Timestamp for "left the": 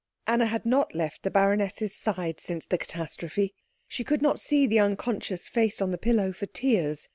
0.95-1.29